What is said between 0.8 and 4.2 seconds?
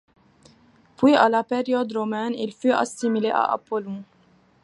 Puis à la période romaine, il fut assimilé à Apollon.